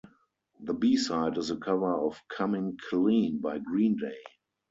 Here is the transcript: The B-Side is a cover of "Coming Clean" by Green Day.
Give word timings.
The 0.61 0.73
B-Side 0.73 1.37
is 1.37 1.51
a 1.51 1.57
cover 1.57 1.93
of 1.93 2.19
"Coming 2.27 2.75
Clean" 2.89 3.37
by 3.39 3.59
Green 3.59 3.97
Day. 3.97 4.17